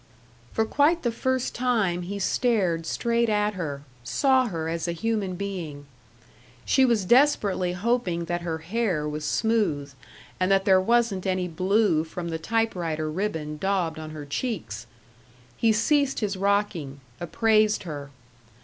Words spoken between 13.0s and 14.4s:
ribbon daubed on her